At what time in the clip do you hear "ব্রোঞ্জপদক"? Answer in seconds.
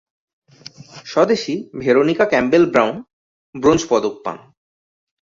3.55-4.13